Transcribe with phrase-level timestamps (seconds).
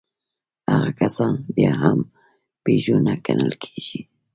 [0.73, 1.99] هغه کسان بيا هم
[2.63, 3.99] پيژو نه ګڼل کېږي.